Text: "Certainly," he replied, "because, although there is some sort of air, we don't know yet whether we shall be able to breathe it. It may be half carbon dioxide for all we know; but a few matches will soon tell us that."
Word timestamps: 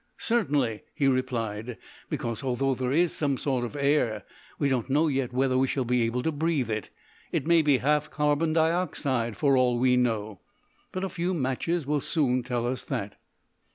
"Certainly," 0.17 0.81
he 0.95 1.07
replied, 1.07 1.77
"because, 2.09 2.43
although 2.43 2.73
there 2.73 2.91
is 2.91 3.13
some 3.13 3.37
sort 3.37 3.63
of 3.63 3.75
air, 3.75 4.23
we 4.57 4.67
don't 4.67 4.89
know 4.89 5.07
yet 5.07 5.31
whether 5.31 5.59
we 5.59 5.67
shall 5.67 5.85
be 5.85 6.01
able 6.01 6.23
to 6.23 6.31
breathe 6.31 6.71
it. 6.71 6.89
It 7.31 7.45
may 7.45 7.61
be 7.61 7.77
half 7.77 8.09
carbon 8.09 8.51
dioxide 8.51 9.37
for 9.37 9.55
all 9.55 9.77
we 9.77 9.97
know; 9.97 10.39
but 10.91 11.03
a 11.03 11.07
few 11.07 11.35
matches 11.35 11.85
will 11.85 12.01
soon 12.01 12.41
tell 12.41 12.65
us 12.65 12.83
that." 12.85 13.15